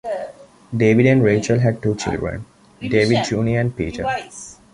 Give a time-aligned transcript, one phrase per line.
[0.75, 2.43] David and Rachael had two children,
[2.79, 4.03] David Junior and Peter.